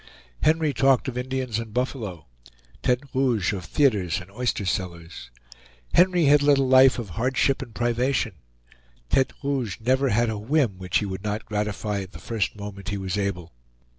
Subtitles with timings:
[0.41, 2.25] Henry talked of Indians and buffalo;
[2.81, 5.29] Tete Rouge of theaters and oyster cellars.
[5.93, 8.33] Henry had led a life of hardship and privation;
[9.11, 12.89] Tete Rouge never had a whim which he would not gratify at the first moment
[12.89, 13.53] he was able.